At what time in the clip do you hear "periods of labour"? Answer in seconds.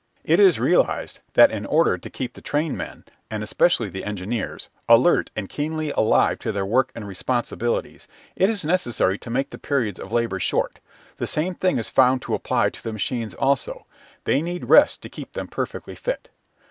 9.59-10.39